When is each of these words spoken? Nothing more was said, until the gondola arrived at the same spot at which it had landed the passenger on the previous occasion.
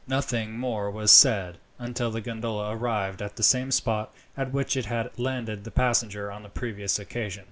Nothing 0.07 0.57
more 0.57 0.89
was 0.89 1.11
said, 1.11 1.59
until 1.77 2.09
the 2.09 2.21
gondola 2.21 2.75
arrived 2.75 3.21
at 3.21 3.35
the 3.35 3.43
same 3.43 3.69
spot 3.69 4.11
at 4.35 4.51
which 4.51 4.75
it 4.75 4.87
had 4.87 5.11
landed 5.19 5.63
the 5.63 5.69
passenger 5.69 6.31
on 6.31 6.41
the 6.41 6.49
previous 6.49 6.97
occasion. 6.97 7.39